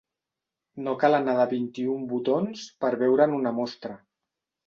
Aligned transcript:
No 0.85 0.93
cal 1.03 1.17
anar 1.17 1.33
de 1.39 1.43
vint-i-un 1.51 2.07
botons 2.13 2.63
per 2.85 2.91
veure'n 3.05 3.37
una 3.43 3.55
mostra. 3.61 4.01